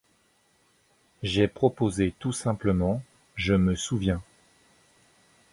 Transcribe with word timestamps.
J'ai 1.21 1.47
proposé 1.47 2.11
tout 2.17 2.33
simplement 2.33 3.03
“Je 3.35 3.53
me 3.53 3.75
souviens”. 3.75 4.23